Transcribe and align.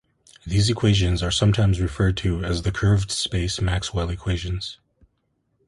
These 0.47 0.71
equations 0.71 1.21
are 1.21 1.29
sometimes 1.29 1.79
referred 1.79 2.17
to 2.17 2.43
as 2.43 2.63
the 2.63 2.71
curved 2.71 3.11
space 3.11 3.61
Maxwell 3.61 4.09
equations. 4.09 4.79